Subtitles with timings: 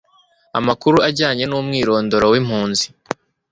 [0.59, 2.85] amakuru ajyanye n'umwirondoro w'impunzi